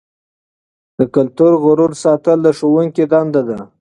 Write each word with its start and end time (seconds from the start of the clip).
د 0.97 0.99
کلتوري 1.15 1.57
غرور 1.63 1.91
ساتل 2.03 2.37
د 2.43 2.47
ښوونکي 2.57 3.03
دنده 3.13 3.41
ده. 3.49 3.59